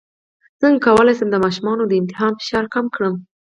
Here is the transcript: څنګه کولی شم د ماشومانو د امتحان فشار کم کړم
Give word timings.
څنګه 0.61 0.81
کولی 0.85 1.13
شم 1.17 1.29
د 1.31 1.37
ماشومانو 1.43 1.83
د 1.87 1.93
امتحان 2.01 2.33
فشار 2.39 2.65
کم 2.73 2.85
کړم 2.95 3.15